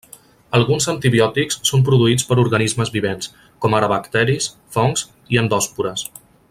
Alguns 0.59 0.87
antibiòtics 0.93 1.59
són 1.71 1.83
produïts 1.89 2.25
per 2.31 2.39
organismes 2.45 2.93
vivents, 2.97 3.31
com 3.67 3.79
ara 3.81 3.93
bacteris, 3.95 4.49
fongs, 4.79 5.09
i 5.37 5.43
endòspores. 5.45 6.09